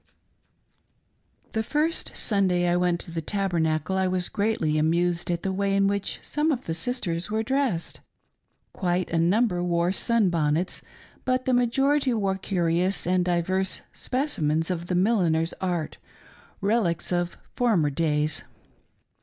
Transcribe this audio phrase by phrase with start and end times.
[1.51, 5.75] The first Sunday I went to the Tabernacle I was greatly amused at the way
[5.75, 7.99] in which some of the sisters were dressed.
[8.73, 10.81] Quite a number wore sun bonnets,
[11.23, 15.99] but the majority wore curious and diverse Specimens of the milliner's art—
[16.61, 18.43] relics of •former days.